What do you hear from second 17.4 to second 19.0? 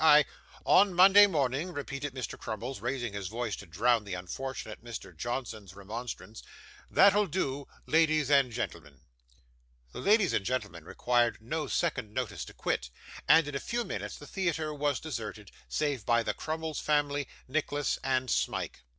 Nicholas, and Smike.